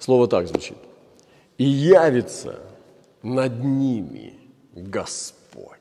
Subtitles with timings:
[0.00, 0.78] Слово так звучит.
[1.58, 2.58] «И явится
[3.22, 4.34] над ними
[4.72, 5.76] Господь».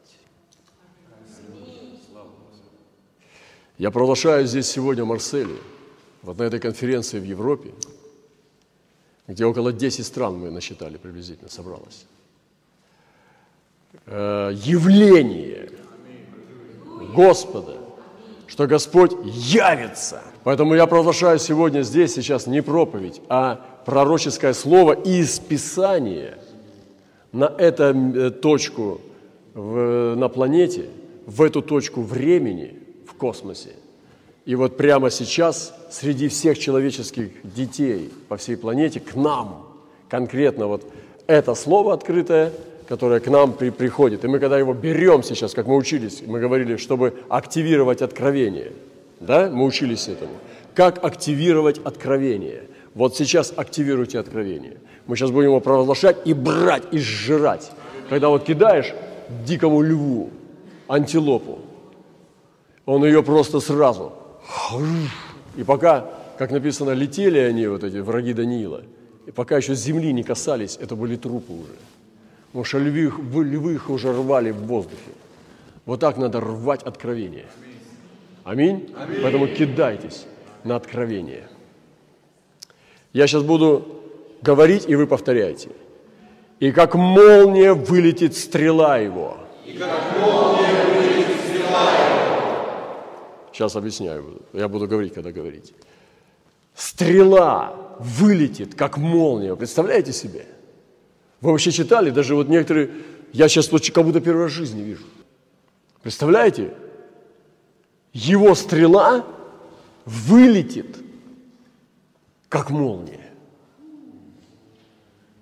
[3.77, 5.55] Я провозглашаю здесь сегодня в Марселе,
[6.21, 7.71] вот на этой конференции в Европе,
[9.25, 12.05] где около 10 стран мы насчитали приблизительно, собралось.
[14.05, 15.71] Э, явление
[17.15, 17.77] Господа,
[18.47, 20.23] что Господь явится.
[20.43, 26.37] Поэтому я провозглашаю сегодня здесь, сейчас не проповедь, а пророческое слово из Писания
[27.31, 29.01] на эту э, точку
[29.53, 30.85] в, на планете,
[31.25, 32.75] в эту точку времени–
[33.19, 33.69] космосе.
[34.45, 39.67] И вот прямо сейчас среди всех человеческих детей по всей планете к нам
[40.07, 40.91] конкретно вот
[41.27, 42.51] это слово открытое,
[42.87, 44.25] которое к нам при, приходит.
[44.25, 48.71] И мы когда его берем сейчас, как мы учились, мы говорили, чтобы активировать откровение.
[49.19, 50.31] Да, мы учились этому.
[50.73, 52.63] Как активировать откровение?
[52.95, 54.77] Вот сейчас активируйте откровение.
[55.07, 57.71] Мы сейчас будем его провозглашать и брать, и сжирать.
[58.09, 58.93] Когда вот кидаешь
[59.45, 60.29] дикому льву,
[60.87, 61.59] антилопу,
[62.85, 64.13] он ее просто сразу.
[65.55, 68.83] И пока, как написано, летели они, вот эти враги Даниила,
[69.27, 71.75] и пока еще земли не касались, это были трупы уже.
[72.47, 73.11] Потому что львы,
[73.43, 75.11] львы их уже рвали в воздухе.
[75.85, 77.45] Вот так надо рвать откровение.
[78.43, 78.91] Аминь?
[78.97, 79.19] Аминь.
[79.21, 80.25] Поэтому кидайтесь
[80.63, 81.47] на откровение.
[83.13, 83.85] Я сейчас буду
[84.41, 85.69] говорить, и вы повторяете.
[86.59, 89.37] И как молния вылетит стрела его.
[89.65, 92.79] И как молния вылетит стрела его
[93.53, 94.41] Сейчас объясняю.
[94.53, 95.73] Я буду говорить, когда говорить.
[96.75, 99.55] Стрела вылетит, как молния.
[99.55, 100.45] Представляете себе?
[101.41, 102.09] Вы вообще читали?
[102.09, 102.89] Даже вот некоторые...
[103.31, 105.05] Я сейчас вот как будто первый раз в жизни вижу.
[106.01, 106.73] Представляете?
[108.13, 109.25] Его стрела
[110.05, 110.97] вылетит,
[112.49, 113.29] как молния.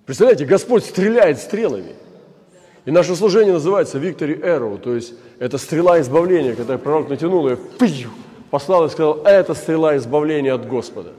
[0.04, 1.94] Представляете, Господь стреляет стрелами.
[2.84, 7.58] И наше служение называется Victory Arrow, то есть это стрела избавления, когда пророк натянул ее,
[7.78, 8.10] пью,
[8.50, 11.12] послал и сказал, это стрела избавления от Господа.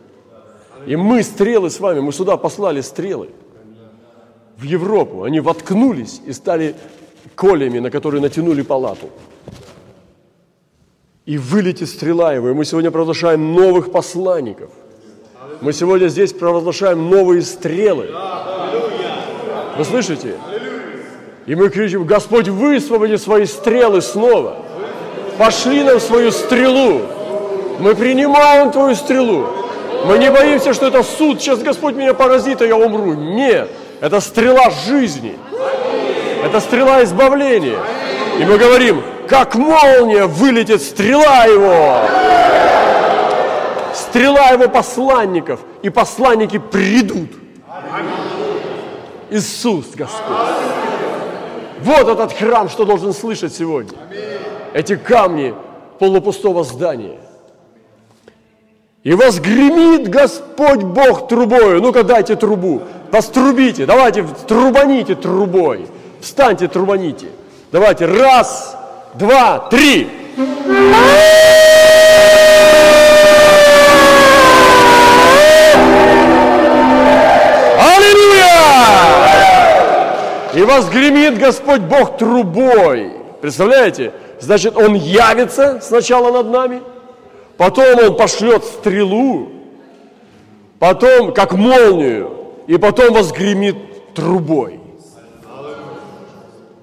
[0.87, 3.29] И мы стрелы с вами, мы сюда послали стрелы
[4.57, 5.23] в Европу.
[5.23, 6.75] Они воткнулись и стали
[7.35, 9.09] колями, на которые натянули палату.
[11.25, 12.49] И вылетит стрела его.
[12.49, 14.71] И мы сегодня провозглашаем новых посланников.
[15.61, 18.09] Мы сегодня здесь провозглашаем новые стрелы.
[19.77, 20.35] Вы слышите?
[21.45, 24.57] И мы кричим, Господь, высвободи свои стрелы снова.
[25.37, 27.01] Пошли нам свою стрелу.
[27.79, 29.47] Мы принимаем твою стрелу.
[30.05, 31.41] Мы не боимся, что это суд.
[31.41, 33.13] Сейчас Господь меня поразит, и я умру.
[33.13, 33.69] Нет.
[34.01, 35.37] Это стрела жизни.
[36.43, 37.79] Это стрела избавления.
[38.39, 41.97] И мы говорим, как молния вылетит стрела его.
[44.09, 45.59] Стрела его посланников.
[45.83, 47.29] И посланники придут.
[49.29, 50.35] Иисус Господь.
[51.81, 53.97] Вот этот храм, что должен слышать сегодня.
[54.73, 55.53] Эти камни
[55.99, 57.19] полупустого здания.
[59.03, 61.81] И возгремит Господь Бог трубою.
[61.81, 62.81] Ну-ка дайте трубу.
[63.11, 63.85] Пострубите.
[63.85, 65.87] Давайте трубаните трубой.
[66.19, 67.27] Встаньте, трубаните.
[67.71, 68.07] Давайте.
[68.07, 68.75] Раз,
[69.13, 70.09] два, три.
[80.59, 83.13] И возгремит Господь Бог трубой.
[83.39, 84.11] Представляете?
[84.41, 86.81] Значит, Он явится сначала над нами,
[87.55, 89.53] потом Он пошлет стрелу,
[90.77, 94.81] потом как молнию, и потом возгремит трубой.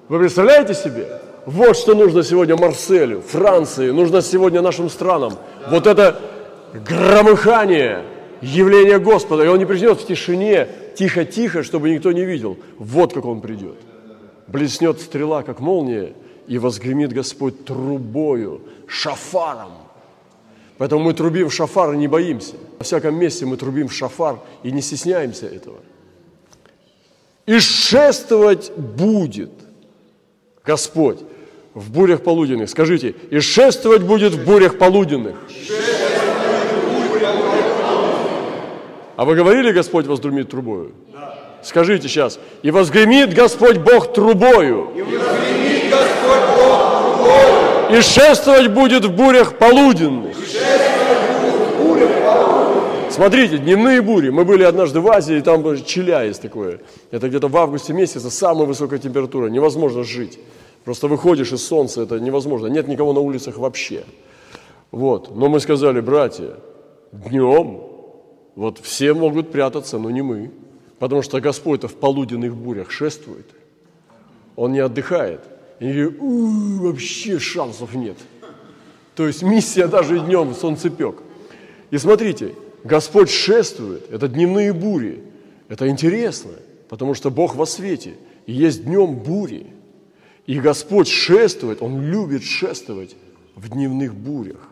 [0.09, 1.21] Вы представляете себе?
[1.45, 5.33] Вот что нужно сегодня Марселю, Франции, нужно сегодня нашим странам.
[5.69, 6.19] Вот это
[6.73, 8.01] громыхание
[8.41, 9.43] явления Господа.
[9.43, 12.57] И Он не придет в тишине, тихо-тихо, чтобы никто не видел.
[12.77, 13.77] Вот как Он придет.
[14.47, 16.13] Блеснет стрела, как молния,
[16.47, 19.71] и возгремит Господь трубою, шафаром.
[20.77, 22.55] Поэтому мы трубим в шафар и не боимся.
[22.77, 25.77] Во всяком месте мы трубим в шафар и не стесняемся этого.
[27.45, 29.51] И шествовать будет
[30.63, 31.19] Господь
[31.73, 32.69] в бурях полуденных.
[32.69, 35.35] Скажите, и шествовать будет в бурях полуденных.
[39.17, 40.91] А вы говорили, Господь возгремит трубою?
[41.11, 41.35] Да.
[41.63, 42.39] Скажите сейчас.
[42.61, 44.91] И возгремит Господь Бог трубою.
[44.95, 47.97] И возгремит Господь Бог трубою.
[47.97, 50.37] И шествовать будет в бурях полуденных.
[50.37, 53.11] И шествовать будет в бурях полуденных.
[53.11, 54.29] Смотрите, дневные бури.
[54.29, 56.81] Мы были однажды в Азии, и там Челя есть такое.
[57.09, 59.47] Это где-то в августе месяце самая высокая температура.
[59.47, 60.37] Невозможно жить.
[60.85, 62.67] Просто выходишь из солнца, это невозможно.
[62.67, 64.03] Нет никого на улицах вообще.
[64.91, 65.35] Вот.
[65.35, 66.51] Но мы сказали, братья,
[67.11, 67.86] днем
[68.57, 70.49] вот все могут прятаться, но не мы.
[70.97, 73.45] Потому что Господь-то в полуденных бурях шествует.
[74.55, 75.41] Он не отдыхает.
[75.79, 78.17] И говорит, вообще шансов нет.
[79.13, 81.17] То есть миссия даже днем, солнцепек.
[81.91, 85.23] И смотрите, Господь шествует, это дневные бури.
[85.69, 86.53] Это интересно,
[86.89, 88.15] потому что Бог во свете,
[88.47, 89.67] и есть днем бури.
[90.47, 93.15] И Господь шествует, Он любит шествовать
[93.53, 94.67] в дневных бурях,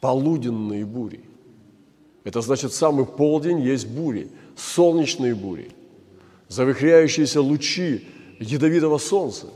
[0.00, 1.27] полуденные бури.
[2.28, 5.70] Это значит, самый полдень есть бури, солнечные бури,
[6.48, 8.06] завихряющиеся лучи
[8.38, 9.46] ядовитого солнца.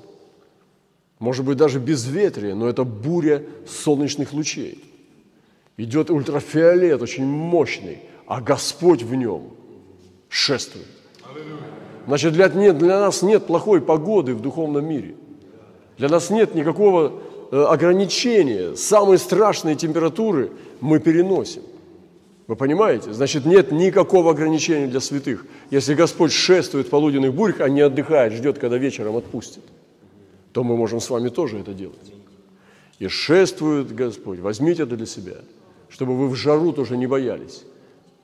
[1.19, 4.83] Может быть, даже безветрие, но это буря солнечных лучей.
[5.77, 9.51] Идет ультрафиолет очень мощный, а Господь в нем
[10.31, 10.87] шествует.
[12.07, 15.15] Значит, для, нет, для нас нет плохой погоды в духовном мире.
[15.99, 17.21] Для нас нет никакого
[17.51, 18.77] э, ограничения.
[18.77, 21.65] Самые страшные температуры мы переносим.
[22.47, 23.13] Вы понимаете?
[23.13, 25.47] Значит, нет никакого ограничения для святых.
[25.71, 29.63] Если Господь шествует в полуденных бурях, а не отдыхает, ждет, когда вечером отпустит,
[30.53, 32.13] то мы можем с вами тоже это делать.
[32.99, 34.41] И шествует Господь.
[34.41, 35.37] Возьмите это для себя,
[35.89, 37.65] чтобы вы в жару тоже не боялись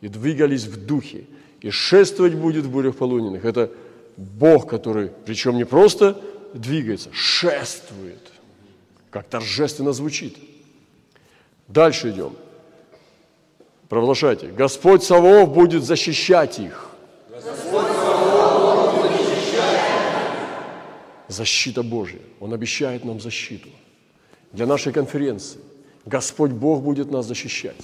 [0.00, 1.24] и двигались в духе.
[1.60, 3.44] И шествовать будет в бурях полуденных.
[3.44, 3.70] Это
[4.16, 6.20] Бог, который, причем не просто
[6.54, 8.32] двигается, шествует.
[9.10, 10.36] Как торжественно звучит.
[11.68, 12.32] Дальше идем.
[13.88, 14.48] Провозглашайте.
[14.48, 16.90] Господь Саваоф будет защищать их.
[17.30, 21.28] Господь Саваоф будет защищать их.
[21.28, 22.20] Защита Божья.
[22.40, 23.68] Он обещает нам защиту.
[24.52, 25.60] Для нашей конференции
[26.04, 27.76] Господь Бог будет нас защищать.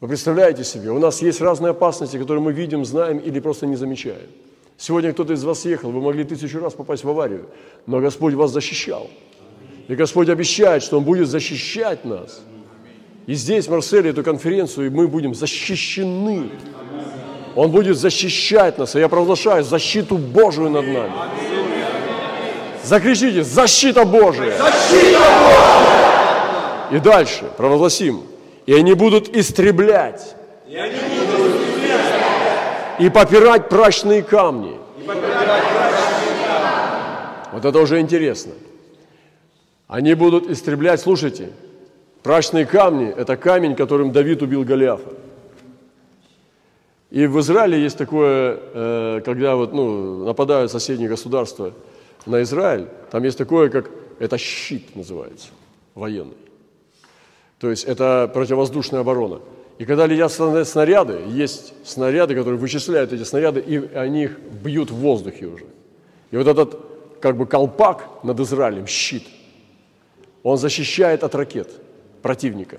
[0.00, 3.76] Вы представляете себе, у нас есть разные опасности, которые мы видим, знаем или просто не
[3.76, 4.28] замечаем.
[4.76, 7.48] Сегодня кто-то из вас ехал, вы могли тысячу раз попасть в аварию,
[7.86, 9.08] но Господь вас защищал.
[9.88, 12.42] И Господь обещает, что Он будет защищать нас–
[13.26, 16.50] и здесь, в Марселе, эту конференцию, мы будем защищены.
[17.56, 18.94] Он будет защищать нас.
[18.96, 21.12] И я провозглашаю защиту Божию над нами.
[22.82, 24.58] Закричите, защита Божия!
[24.58, 26.04] Защита Божия!
[26.90, 28.24] И дальше провозгласим.
[28.66, 30.34] И они будут истреблять.
[30.68, 33.00] И, они будут истреблять.
[33.00, 34.76] и попирать прачные камни.
[34.98, 37.52] И попирать прачные камни.
[37.52, 38.52] Вот это уже интересно.
[39.88, 41.50] Они будут истреблять, слушайте,
[42.24, 45.10] Прачные камни– это камень, которым Давид убил Голиафа.
[47.10, 51.74] И в Израиле есть такое, э, когда вот, ну, нападают соседние государства
[52.24, 55.48] на Израиль, там есть такое, как это щит называется,
[55.94, 56.38] военный.
[57.58, 59.42] То есть это противовоздушная оборона.
[59.76, 60.32] И когда летят
[60.66, 65.66] снаряды, есть снаряды, которые вычисляют эти снаряды, и они их бьют в воздухе уже.
[66.30, 66.80] И вот этот
[67.20, 69.24] как бы колпак над Израилем, щит,
[70.42, 71.68] он защищает от ракет–
[72.24, 72.78] противника.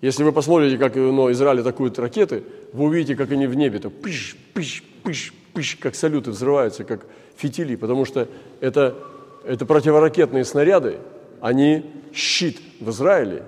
[0.00, 2.42] Если вы посмотрите, как ну, Израиль атакует ракеты,
[2.72, 7.06] вы увидите, как они в небе, то пыш, пыш, пыш, пыш, как салюты взрываются, как
[7.36, 8.26] фитили, потому что
[8.60, 8.96] это,
[9.44, 10.96] это противоракетные снаряды,
[11.40, 13.44] они щит в Израиле,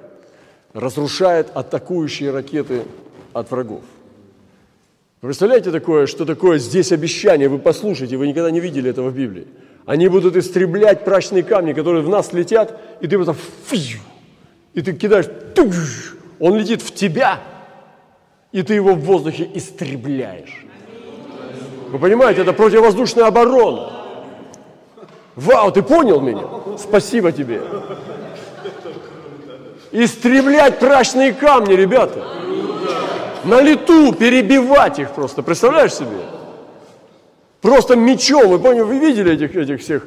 [0.73, 2.83] разрушает атакующие ракеты
[3.33, 3.83] от врагов.
[5.21, 7.49] Вы представляете такое, что такое здесь обещание?
[7.49, 9.49] Вы послушайте, вы никогда не видели этого в Библии.
[9.85, 13.37] Они будут истреблять прачные камни, которые в нас летят, и ты вот
[13.67, 13.99] фью,
[14.75, 15.27] и ты кидаешь,
[16.41, 17.41] он летит в тебя,
[18.53, 20.65] и ты его в воздухе истребляешь.
[21.91, 23.93] Вы понимаете, это противовоздушная оборона.
[25.37, 26.45] Вау, ты понял меня?
[26.79, 27.63] Спасибо тебе.
[29.93, 32.25] Истреблять прачные камни, ребята.
[33.45, 35.43] На лету перебивать их просто.
[35.43, 36.19] Представляешь себе?
[37.61, 38.49] Просто мечом.
[38.49, 40.07] Вы поняли, вы видели этих, этих всех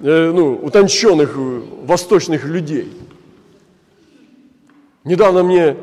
[0.00, 2.90] э, ну, утонченных э, восточных людей?
[5.04, 5.76] Недавно мне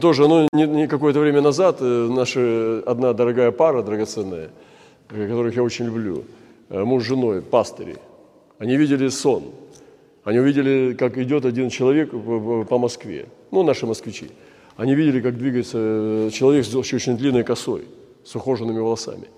[0.00, 4.50] тоже, ну, не, не какое-то время назад, э, наша одна дорогая пара, драгоценная,
[5.10, 6.24] э, которых я очень люблю,
[6.68, 7.96] э, муж с женой, пастыри,
[8.58, 9.44] они видели сон.
[10.24, 14.30] Они увидели, как идет один человек по Москве, ну, наши москвичи.
[14.76, 17.86] Они видели, как двигается человек с очень длинной косой,
[18.24, 19.28] с ухоженными волосами.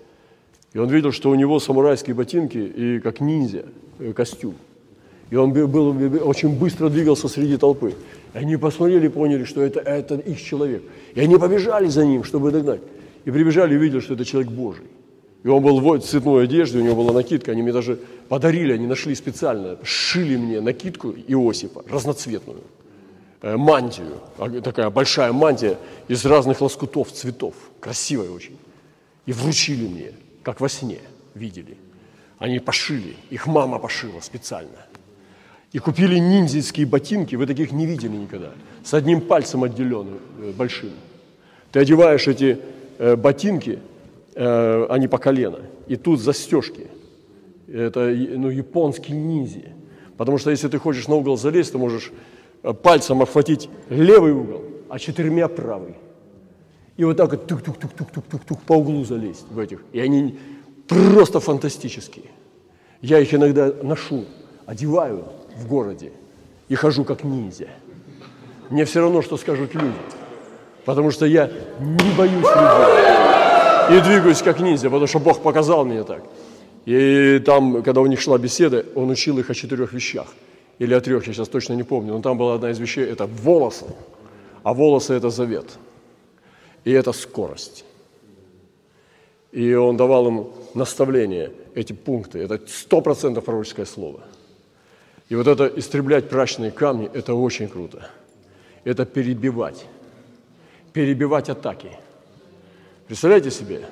[0.73, 3.65] И он видел, что у него самурайские ботинки и как ниндзя
[4.13, 4.55] костюм.
[5.31, 7.95] И он был, очень быстро двигался среди толпы.
[8.33, 10.83] И они посмотрели и поняли, что это, это их человек.
[11.15, 12.81] И они побежали за ним, чтобы догнать.
[13.23, 14.85] И прибежали и увидели, что это человек Божий.
[15.43, 17.53] И он был в цветной одежде, у него была накидка.
[17.53, 17.97] Они мне даже
[18.27, 22.61] подарили, они нашли специально, шили мне накидку Иосипа, разноцветную,
[23.41, 25.77] э, мантию, а, такая большая мантия
[26.09, 28.57] из разных лоскутов, цветов, красивая очень.
[29.25, 30.11] И вручили мне,
[30.43, 30.99] как во сне
[31.35, 31.77] видели.
[32.37, 34.90] Они пошили, их мама пошила специально
[35.71, 38.51] и купили ниндзяйские ботинки, вы таких не видели никогда,
[38.83, 40.91] с одним пальцем отделенным, э, большим.
[41.71, 42.59] Ты одеваешь эти
[42.97, 43.79] э, ботинки,
[44.35, 45.59] э, они по колено.
[45.87, 46.87] И тут застежки.
[47.67, 49.73] Это ну, японский ниндзя.
[50.17, 52.11] Потому что если ты хочешь на угол залезть, ты можешь
[52.83, 55.95] пальцем охватить левый угол, а четырьмя правый.
[56.97, 59.83] И вот так вот тук-тук-тук-тук-тук-тук по углу залезть в этих.
[59.93, 60.37] И они
[60.87, 62.25] просто фантастические.
[63.01, 64.25] Я их иногда ношу,
[64.65, 65.25] одеваю
[65.61, 66.11] в городе
[66.67, 67.69] и хожу как ниндзя.
[68.69, 69.95] Мне все равно, что скажут люди.
[70.85, 73.97] Потому что я не боюсь людей.
[73.97, 76.23] И двигаюсь как ниндзя, потому что Бог показал мне так.
[76.85, 80.27] И там, когда у них шла беседа, он учил их о четырех вещах.
[80.79, 82.13] Или о трех, я сейчас точно не помню.
[82.13, 83.85] Но там была одна из вещей, это волосы.
[84.63, 85.65] А волосы– это завет.
[86.85, 87.85] И это скорость.
[89.51, 92.39] И он давал им наставления, эти пункты.
[92.39, 94.21] Это сто процентов пророческое слово.
[95.31, 98.09] И вот это истреблять прачные камни– это очень круто.
[98.83, 99.85] Это перебивать.
[100.91, 101.91] Перебивать атаки.
[103.07, 103.85] Представляете себе?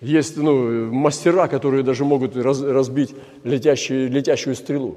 [0.00, 4.96] Есть ну, мастера, которые даже могут раз, разбить летящую, летящую стрелу.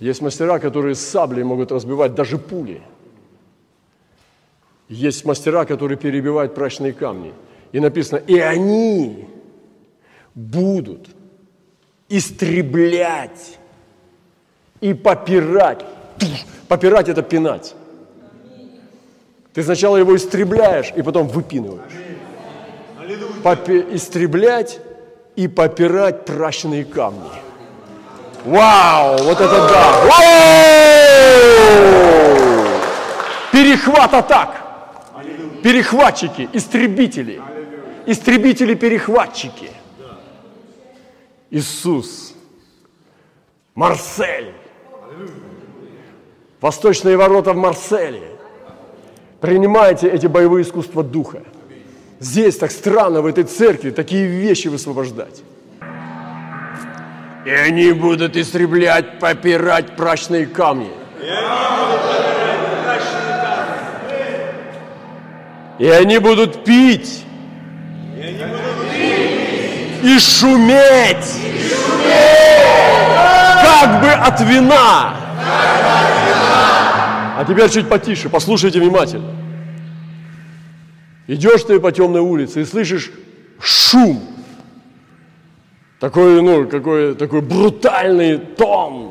[0.00, 2.80] Есть мастера, которые с саблей могут разбивать даже пули.
[4.88, 7.34] Есть мастера, которые перебивают прачные камни.
[7.70, 9.28] И написано, и они
[10.34, 11.06] будут
[12.08, 13.58] истреблять
[14.80, 15.84] и попирать.
[16.68, 17.74] Попирать– это пинать.
[19.52, 21.92] Ты сначала его истребляешь и потом выпинываешь.
[23.42, 24.80] Попи- истреблять
[25.36, 27.30] и попирать пращенные камни.
[28.44, 30.10] Вау, вот это да!
[33.52, 34.62] Перехват атак.
[35.62, 37.40] Перехватчики, истребители.
[38.06, 39.70] Истребители-перехватчики.
[41.50, 42.34] Иисус.
[43.74, 44.52] Марсель.
[46.60, 48.22] Восточные ворота в Марселе.
[49.40, 51.42] Принимайте эти боевые искусства духа.
[52.18, 55.42] Здесь так странно, в этой церкви, такие вещи высвобождать.
[57.44, 60.90] И они будут истреблять, попирать прачные камни.
[65.78, 67.22] И они будут пить.
[70.02, 71.46] И шуметь.
[73.66, 75.16] Как бы от вина.
[77.38, 79.32] А теперь чуть потише, послушайте внимательно.
[81.26, 83.10] Идешь ты по темной улице и слышишь
[83.58, 84.22] шум.
[85.98, 89.10] Такой, ну, какой, такой брутальный тон.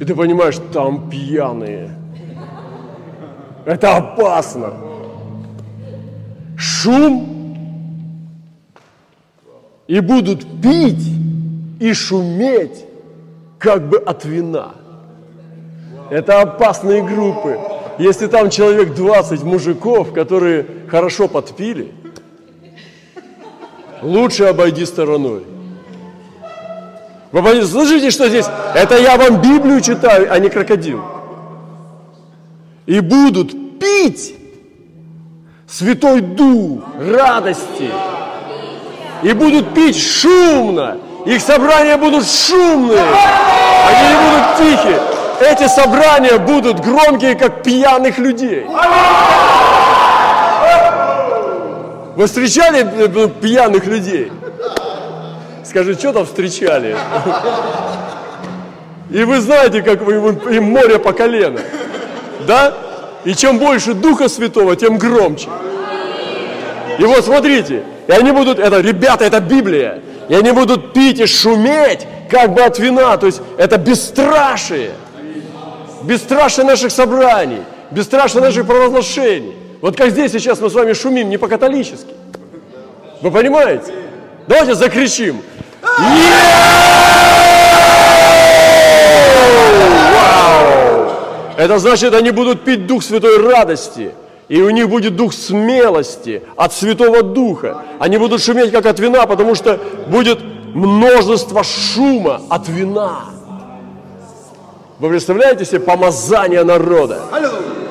[0.00, 1.90] И ты понимаешь, там пьяные.
[3.64, 4.74] Это опасно.
[6.58, 7.32] Шум.
[9.86, 11.06] И будут пить
[11.78, 12.85] и шуметь,
[13.66, 14.76] как бы от вина.
[16.08, 17.58] Это опасные группы.
[17.98, 21.92] Если там человек 20 мужиков, которые хорошо подпили,
[24.02, 25.42] лучше обойди стороной.
[27.32, 28.46] Вы слышите, что здесь?
[28.72, 31.02] Это я вам Библию читаю, а не крокодил.
[32.86, 34.36] И будут пить
[35.66, 37.90] Святой Дух радости.
[39.24, 40.98] И будут пить шумно.
[41.26, 43.00] Их собрания будут шумные.
[43.00, 48.66] Они не будут тихие эти собрания будут громкие, как пьяных людей.
[52.16, 54.32] Вы встречали э, э, пьяных людей?
[55.64, 56.96] Скажи, что там встречали?
[59.10, 61.60] И вы знаете, как вы, им море по колено.
[62.46, 62.72] Да?
[63.24, 65.48] И чем больше Духа Святого, тем громче.
[66.98, 70.00] И вот смотрите, и они будут, это, ребята, это Библия.
[70.28, 73.16] И они будут пить и шуметь, как бы от вина.
[73.16, 74.92] То есть это бесстрашие
[76.06, 79.54] бесстрашие наших собраний, бесстрашие наших провозглашений.
[79.82, 82.14] Вот как здесь сейчас мы с вами шумим не по-католически.
[83.20, 83.92] Вы понимаете?
[84.46, 85.42] Давайте закричим.
[91.56, 94.12] Это значит, они будут пить Дух Святой радости.
[94.48, 97.82] И у них будет дух смелости от Святого Духа.
[97.98, 100.38] Они будут шуметь, как от вина, потому что будет
[100.74, 103.24] множество шума от вина.
[104.98, 107.22] Вы представляете себе помазание народа?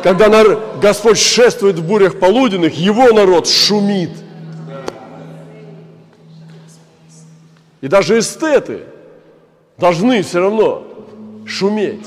[0.01, 4.11] Когда народ, Господь шествует в бурях полуденных, его народ шумит.
[7.81, 8.83] И даже эстеты
[9.77, 10.83] должны все равно
[11.45, 12.05] шуметь.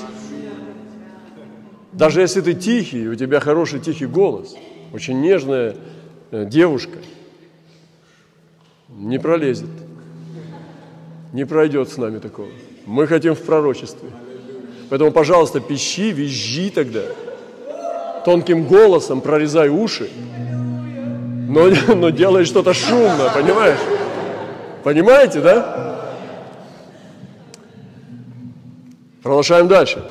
[1.98, 4.54] Даже если ты тихий, у тебя хороший тихий голос,
[4.92, 5.74] очень нежная
[6.30, 6.98] э, девушка,
[8.88, 9.68] не пролезет,
[11.32, 12.50] не пройдет с нами такого.
[12.86, 14.10] Мы хотим в пророчестве.
[14.90, 17.02] Поэтому, пожалуйста, пищи, визжи тогда.
[18.24, 20.08] Тонким голосом прорезай уши.
[21.48, 23.80] но, но делает что-то шумное, понимаешь?
[24.84, 26.14] Понимаете, да?
[29.20, 30.08] Продолжаем дальше.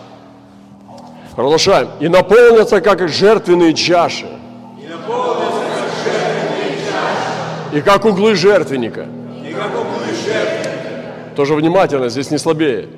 [1.37, 1.89] Продолжаем.
[1.99, 4.25] И наполнятся, как жертвенные чаши.
[4.25, 7.77] И наполнятся, как жертвенные чаши.
[7.77, 9.05] И как углы жертвенника.
[9.47, 11.35] И как углы жертвенника.
[11.35, 12.89] Тоже внимательно, здесь не слабее.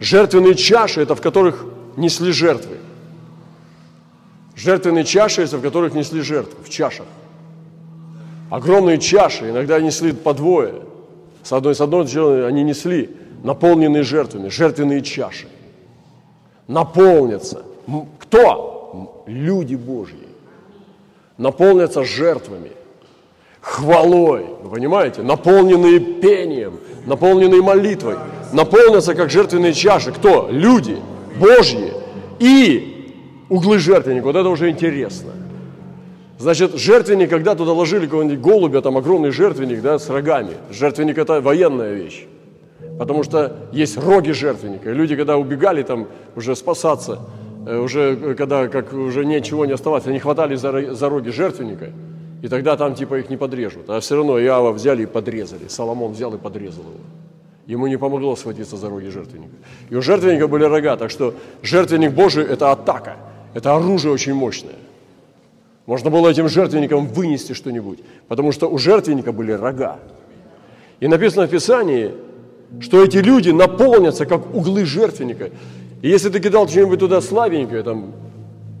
[0.00, 1.66] Жертвенные чаши– это в которых
[1.98, 2.78] несли жертвы.
[4.56, 7.04] Жертвенные чаши– это в которых несли жертвы, в чашах.
[8.48, 10.76] Огромные чаши, иногда несли по двое.
[11.42, 13.10] С одной, с одной стороны они несли
[13.44, 15.46] наполненные жертвами, жертвенные чаши.
[16.68, 17.62] Наполнятся.
[18.18, 19.24] Кто?
[19.26, 20.28] Люди Божьи.
[21.38, 22.72] Наполнятся жертвами,
[23.60, 25.22] хвалой, вы понимаете?
[25.22, 28.16] Наполненные пением, наполненные молитвой.
[28.52, 30.12] Наполнятся, как жертвенные чаши.
[30.12, 30.48] Кто?
[30.50, 30.98] Люди
[31.38, 31.92] Божьи.
[32.38, 33.14] И
[33.48, 34.24] углы жертвенника.
[34.24, 35.32] Вот это уже интересно.
[36.38, 40.54] Значит, жертвенник, когда туда ложили какого-нибудь голубя, там огромный жертвенник, да, с рогами.
[40.70, 42.26] Жертвенник– это военная вещь.
[42.98, 44.90] Потому что есть роги жертвенника.
[44.90, 47.20] И люди, когда убегали там уже спасаться,
[47.66, 51.92] э, уже э, когда как уже ничего не оставалось, они хватали за, за роги жертвенника,
[52.42, 53.88] и тогда там типа их не подрежут.
[53.88, 55.68] А все равно Иава взяли и подрезали.
[55.68, 57.00] Соломон взял и подрезал его.
[57.66, 59.54] Ему не помогло схватиться за роги жертвенника.
[59.90, 63.16] И у жертвенника были рога, так что жертвенник Божий– это атака,
[63.54, 64.76] это оружие очень мощное.
[65.86, 69.98] Можно было этим жертвенником вынести что-нибудь, потому что у жертвенника были рога.
[71.00, 72.12] И написано в Писании,
[72.80, 75.50] что эти люди наполнятся, как углы жертвенника.
[76.02, 78.12] И если ты кидал что-нибудь туда слабенькое, там,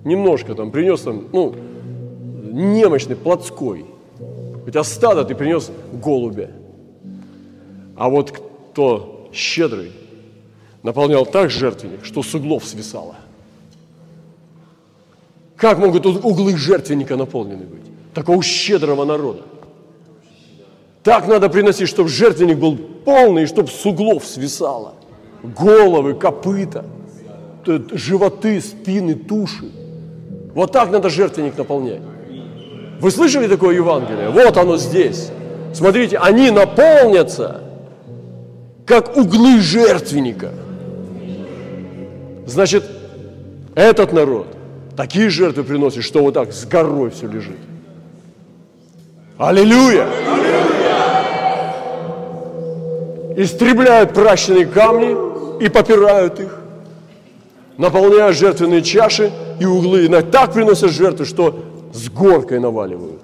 [0.04, 1.54] немножко там, принес там, ну,
[2.52, 3.86] немощный, плотской,
[4.66, 6.50] у тебя стадо, ты принес голубя.
[7.96, 9.92] А вот кто щедрый,
[10.82, 13.16] наполнял так жертвенник, что с углов свисало–
[15.58, 17.82] как могут углы жертвенника наполнены быть?
[18.14, 19.42] Такого щедрого народа.
[21.08, 24.92] Так надо приносить, чтобы жертвенник был полный, чтобы с углов свисало.
[25.42, 26.84] Головы, копыта,
[27.64, 29.72] животы, спины, туши.
[30.52, 32.02] Вот так надо жертвенник наполнять.
[33.00, 34.28] Вы слышали такое Евангелие?
[34.28, 35.30] Вот оно здесь.
[35.72, 37.62] Смотрите, они наполнятся,
[38.84, 40.50] как углы жертвенника.
[42.44, 42.84] Значит,
[43.74, 44.48] этот народ
[44.94, 47.56] такие жертвы приносит, что вот так с горой все лежит.
[49.38, 50.06] Аллилуйя!
[53.38, 55.16] Истребляют пращенные камни
[55.64, 56.58] и попирают их,
[57.76, 60.06] наполняют жертвенные чаши и углы.
[60.06, 61.56] И так приносят жертвы, что
[61.94, 63.22] с горкой наваливают.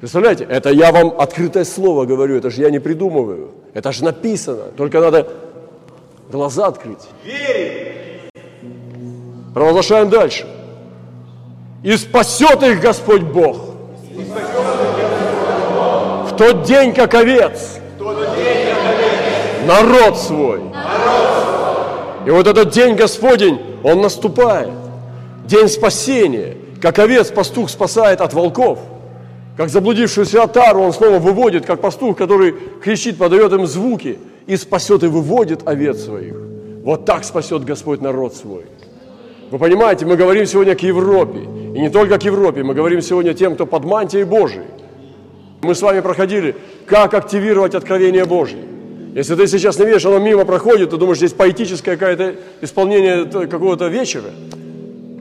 [0.00, 3.52] Представляете, это я вам открытое слово говорю, это же я не придумываю.
[3.72, 5.28] Это же написано, только надо
[6.30, 7.08] глаза открыть.
[7.24, 8.30] Верим.
[9.54, 10.46] Провозглашаем дальше.
[11.82, 13.56] И спасет их Господь Бог.
[16.28, 17.73] В тот день, как овец.
[19.66, 20.60] Народ свой.
[22.26, 24.70] И вот этот день Господень, он наступает.
[25.46, 26.56] День спасения.
[26.80, 28.78] Как овец пастух спасает от волков.
[29.56, 35.04] Как заблудившуюся отару он снова выводит, как пастух, который кричит, подает им звуки и спасет
[35.04, 36.34] и выводит овец своих.
[36.82, 38.64] Вот так спасет Господь народ свой.
[39.50, 41.38] Вы понимаете, мы говорим сегодня к Европе.
[41.38, 44.66] И не только к Европе, мы говорим сегодня тем, кто под мантией Божией.
[45.62, 48.73] Мы с вами проходили, как активировать откровение Божье.
[49.14, 53.86] Если ты сейчас не видишь, оно мимо проходит, ты думаешь, здесь поэтическое какое-то исполнение какого-то
[53.86, 54.30] вечера.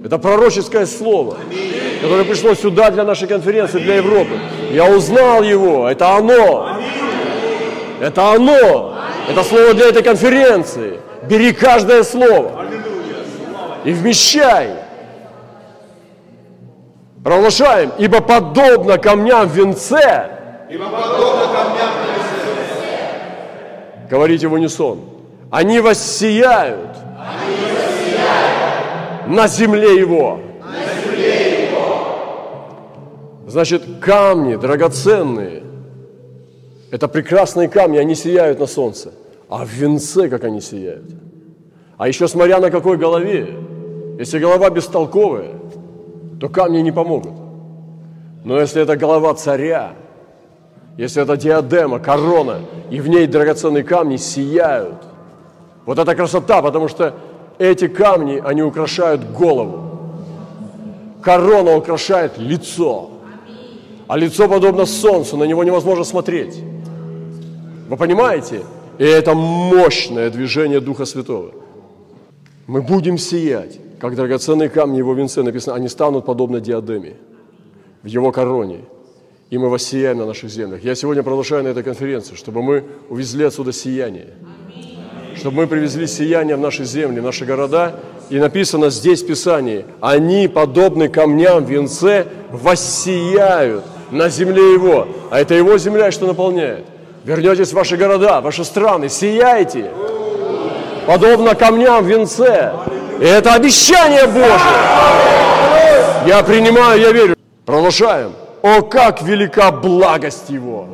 [0.03, 1.37] Это пророческое слово,
[2.01, 4.31] которое пришло сюда для нашей конференции, для Европы.
[4.71, 6.79] Я узнал его, это оно.
[8.01, 8.97] Это оно.
[9.29, 10.99] Это слово для этой конференции.
[11.29, 12.65] Бери каждое слово
[13.85, 14.71] и вмещай.
[17.23, 20.31] Провозглашаем, ибо подобно камням в венце,
[20.69, 21.92] ибо подобно камням
[24.13, 24.99] говорите в унисон,
[25.49, 30.39] они воссияют, они воссияют на земле его.
[30.61, 32.05] На земле его.
[33.47, 35.63] Значит, камни драгоценные,
[36.91, 39.13] это прекрасные камни, они сияют на солнце.
[39.49, 41.09] А в венце, как они сияют.
[41.97, 43.47] А еще смотря на какой голове.
[44.19, 45.53] Если голова бестолковая,
[46.39, 47.33] то камни не помогут.
[48.43, 49.95] Но если это голова царя,
[50.97, 54.97] если это диадема, корона, и в ней драгоценные камни сияют,
[55.85, 57.13] вот это красота, потому что
[57.57, 59.89] эти камни, они украшают голову.
[61.21, 63.09] Корона украшает лицо.
[64.07, 66.61] А лицо подобно солнцу, на него невозможно смотреть.
[67.89, 68.61] Вы понимаете?
[68.97, 71.51] И это мощное движение Духа Святого.
[72.67, 77.13] Мы будем сиять как драгоценные камни его венце, написано, они станут подобно диадеме.
[78.03, 78.81] в Его короне,
[79.53, 80.83] и мы воссияем на наших землях.
[80.83, 84.29] Я сегодня продолжаю на этой конференции, чтобы мы увезли отсюда сияние,
[85.35, 87.93] чтобы мы привезли сияние в наши земли, в наши города,
[88.31, 95.07] и написано здесь в Писании, они, подобны камням в венце, воссияют на земле Его.
[95.29, 96.85] А это Его земля, что наполняет.
[97.23, 99.91] Вернетесь в ваши города, в ваши страны, сияйте,
[101.05, 102.73] подобно камням в венце.
[103.21, 104.79] И это обещание Божье.
[106.25, 107.35] Я принимаю, я верю.
[107.67, 108.33] Продолжаем.
[108.63, 110.87] О, как велика благость Его!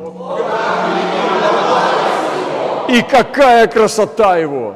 [2.88, 4.74] И какая красота Его!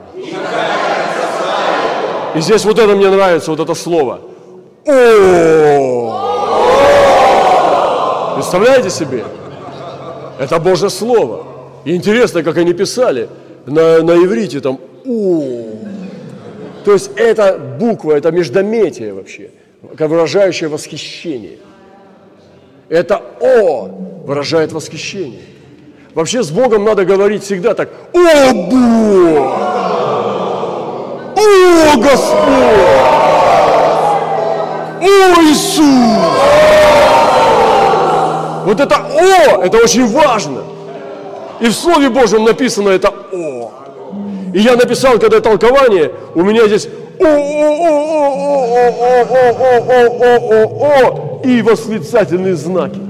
[2.37, 4.21] И здесь вот это мне нравится, вот это слово.
[4.87, 6.05] О!
[8.37, 9.25] Представляете себе?
[10.39, 11.47] Это Божье Слово.
[11.85, 13.29] И интересно, как они писали
[13.67, 15.43] на, на иврите там «О».
[16.85, 19.51] То есть это буква, это междометие вообще,
[19.83, 21.59] выражающее восхищение.
[22.89, 23.89] Это «О»
[24.27, 25.41] выражает восхищение.
[26.15, 29.59] Вообще с Богом надо говорить всегда так «О, Бог!
[31.37, 32.45] О, Господь!
[35.01, 35.85] О, Иисус!»
[38.67, 40.63] Вот это «О»– это очень важно.
[41.61, 43.73] И в Слове Божьем написано это «О».
[44.53, 46.89] И я написал, когда толкование, у меня здесь
[47.21, 48.65] о
[51.45, 53.01] и восклицательные знаки.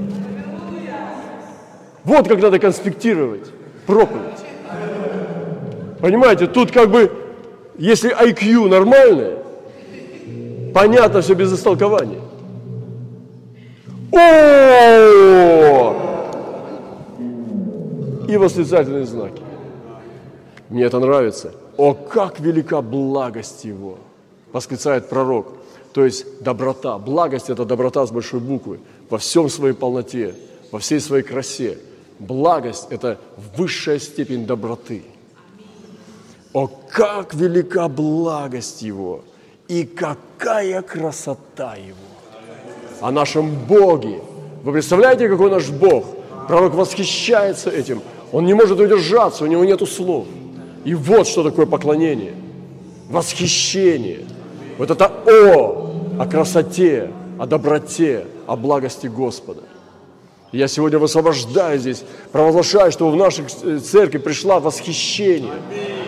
[2.03, 3.49] Вот как надо конспектировать
[3.87, 4.21] проповедь.
[5.99, 7.11] Понимаете, тут как бы,
[7.77, 9.37] если IQ нормальное,
[10.73, 12.19] понятно все без истолкования.
[14.11, 15.95] О!
[18.27, 19.41] И восклицательные знаки.
[20.69, 21.53] Мне это нравится.
[21.77, 23.97] О, как велика благость Его!
[24.53, 25.53] Восклицает пророк.
[25.93, 26.97] То есть доброта.
[26.97, 28.79] Благость– это доброта с большой буквы.
[29.09, 30.35] Во всем своей полноте,
[30.71, 31.77] во всей своей красе.
[32.19, 33.17] Благость– это
[33.57, 35.03] высшая степень доброты.
[36.53, 39.23] О, как велика благость Его!
[39.67, 41.97] И какая красота Его!
[43.01, 44.21] О нашем Боге.
[44.63, 46.05] Вы представляете, какой наш Бог?
[46.47, 48.01] Пророк восхищается этим.
[48.31, 50.25] Он не может удержаться, у него нет слов.
[50.85, 52.33] И вот что такое поклонение.
[53.09, 54.21] Восхищение.
[54.77, 59.61] Вот это «О» о красоте, о доброте, о благости Господа.
[60.51, 63.45] Я сегодня высвобождаю здесь, провозглашаю, что в нашей
[63.79, 65.51] церкви пришла восхищение,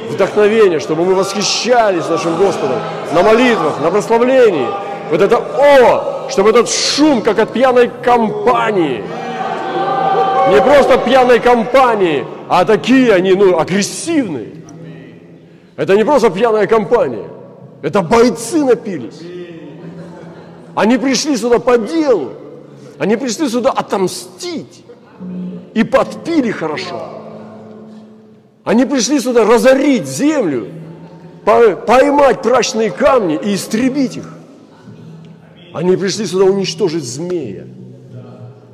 [0.10, 2.80] вдохновение, чтобы мы восхищались нашим Господом
[3.14, 4.68] на молитвах, на прославлении.
[5.12, 9.04] Вот это «О», чтобы этот шум, как от пьяной компании,
[10.50, 14.57] не просто пьяной компании, а такие они, ну, агрессивные.
[15.78, 17.30] Это не просто пьяная компания.
[17.84, 19.22] Это бойцы напились.
[20.76, 22.34] Они пришли сюда по делу.
[22.98, 24.84] Они пришли сюда отомстить.
[25.76, 27.10] И подпили хорошо.
[28.64, 30.68] Они пришли сюда разорить землю,
[31.46, 34.34] поймать прачные камни и истребить их.
[35.74, 37.66] Они пришли сюда уничтожить змея.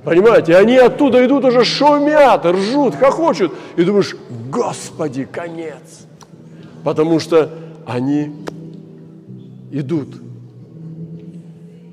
[0.06, 3.54] Понимаете, они оттуда идут уже шумят, ржут, хохочут.
[3.76, 4.16] И думаешь,
[4.50, 6.08] Господи, конец
[6.84, 7.50] потому что
[7.86, 8.32] они
[9.72, 10.10] идут.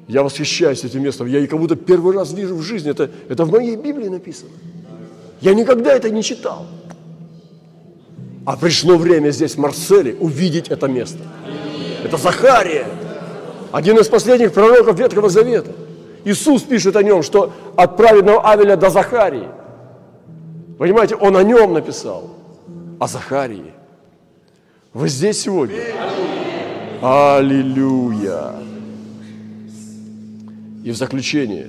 [0.08, 1.26] Я восхищаюсь этим местом.
[1.28, 2.90] Я как будто первый раз вижу в жизни.
[2.90, 4.50] Это, это в моей Библии написано.
[5.40, 6.66] Я никогда это не читал.
[8.44, 11.20] А пришло время здесь, в Марселе, увидеть это место.
[12.02, 12.86] Это Захария,
[13.70, 15.72] один из последних пророков Ветхого Завета.
[16.24, 19.48] Иисус пишет о нем, что от праведного Авеля до Захарии.
[20.78, 22.30] Понимаете, он о нем написал,
[22.98, 23.72] о Захарии.
[24.92, 25.78] Вы здесь сегодня?
[27.00, 28.54] Аллилуйя!
[30.82, 31.68] И в заключение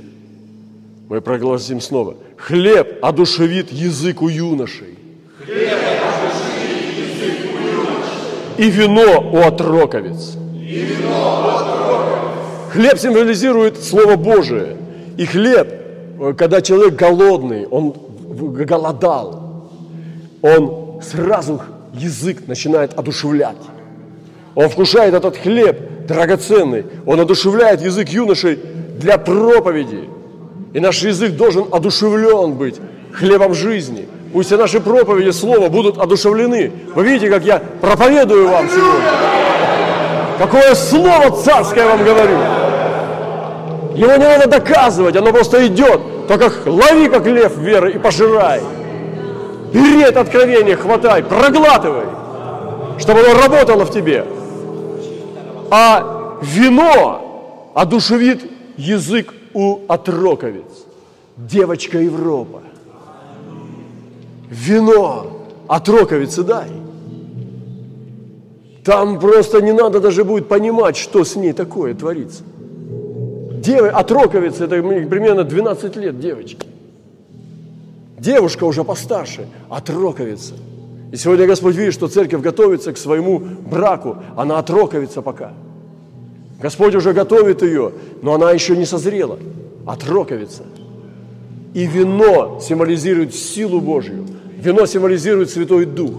[1.08, 2.16] мы прогласим снова.
[2.36, 4.98] Хлеб одушевит язык у юношей.
[5.46, 5.78] Хлеб
[6.18, 8.58] одушевит язык у юношей.
[8.58, 10.36] И вино у отроковец.
[10.56, 12.74] И вино у отроковец.
[12.74, 14.78] Хлеб символизирует Слово Божие.
[15.18, 17.94] И хлеб, когда человек голодный, он
[18.66, 19.70] голодал,
[20.42, 21.62] он сразу
[21.94, 23.58] язык начинает одушевлять.
[24.56, 28.60] Он вкушает этот хлеб драгоценный, он одушевляет язык юношей
[28.98, 30.10] для проповеди.
[30.74, 32.80] И наш язык должен одушевлен быть
[33.14, 34.08] хлебом жизни.
[34.34, 36.72] Пусть все наши проповеди, слова будут одушевлены.
[36.96, 39.12] Вы видите, как я проповедую вам сегодня.
[40.38, 42.38] Какое слово царское я вам говорю.
[43.96, 46.28] Его не надо доказывать, оно просто идет.
[46.28, 48.62] Только лови, как лев веры, и пожирай.
[49.74, 52.06] Бери это откровение, хватай, проглатывай,
[53.00, 54.26] чтобы оно работало в тебе.
[55.70, 58.42] А вино одушевит
[58.78, 60.86] язык у отроковец.
[61.38, 62.62] Девочка Европа.
[64.50, 65.28] Вино
[65.68, 66.68] отроковицы дай.
[68.84, 72.44] Там просто не надо даже будет понимать, что с ней такое творится.
[73.62, 73.94] Дев...
[73.94, 76.68] Отроковица, это примерно 12 лет девочки.
[78.22, 80.54] Девушка уже постарше, отроковица.
[81.12, 85.54] И сегодня Господь видит, что церковь готовится к своему браку, она отроковится пока.
[86.62, 89.40] Господь уже готовит ее, но она еще не созрела,
[89.88, 90.62] отроковится.
[91.74, 96.14] И вино символизирует силу Божью, вино символизирует Святой Дух.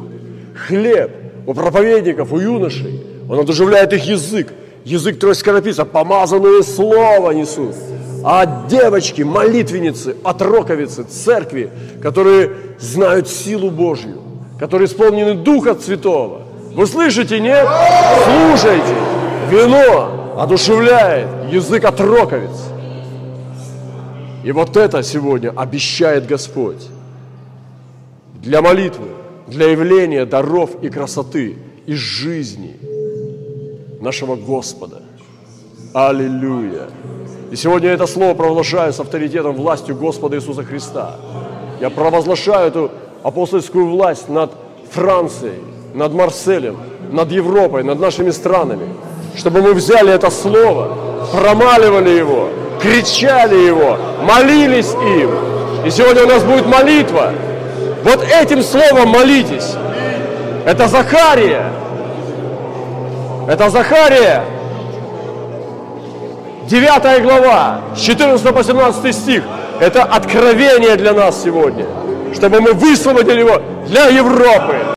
[0.66, 1.12] Хлеб
[1.46, 4.52] у проповедников, у юношей, он одушевляет их язык.
[4.84, 7.76] Язык тройскоропица, помазанное слово несут.
[8.24, 14.20] А девочки, молитвенницы, отроковицы, церкви, которые знают силу Божью,
[14.58, 16.42] которые исполнены Духа Святого.
[16.74, 17.68] Вы слышите, нет?
[18.24, 18.94] Слушайте.
[19.50, 22.72] Вино одушевляет язык отроковиц.
[24.44, 26.88] И вот это сегодня обещает Господь
[28.34, 29.08] для молитвы,
[29.46, 31.56] для явления даров и красоты
[31.86, 32.76] из жизни
[34.00, 35.02] нашего Господа.
[35.92, 36.88] Аллилуйя!
[37.52, 41.16] И сегодня это слово провозглашаю с авторитетом, властью Господа Иисуса Христа.
[41.82, 42.90] Я провозглашаю эту
[43.22, 44.52] апостольскую власть над
[44.90, 45.60] Францией,
[45.92, 46.78] над Марселем,
[47.10, 48.88] над Европой, над нашими странами,
[49.36, 50.96] чтобы мы взяли это слово,
[51.30, 52.48] промаливали его,
[52.80, 55.30] кричали его, молились им.
[55.84, 57.34] И сегодня у нас будет молитва.
[58.02, 59.74] Вот этим словом молитесь.
[60.64, 61.70] Это Захария.
[63.46, 64.42] Это Захария.
[66.68, 69.42] 9 глава, с 14 по 17 стих.
[69.80, 71.86] Это откровение для нас сегодня,
[72.34, 74.76] чтобы мы высвободили его для Европы.